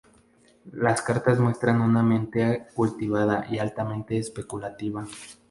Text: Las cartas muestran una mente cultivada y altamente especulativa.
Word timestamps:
Las 0.73 1.03
cartas 1.03 1.37
muestran 1.39 1.79
una 1.79 2.01
mente 2.01 2.65
cultivada 2.73 3.45
y 3.51 3.59
altamente 3.59 4.17
especulativa. 4.17 5.05